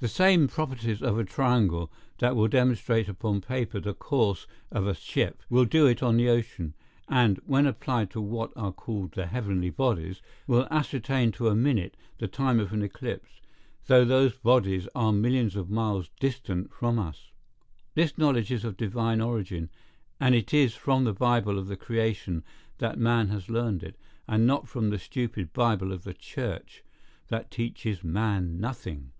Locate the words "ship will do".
4.94-5.86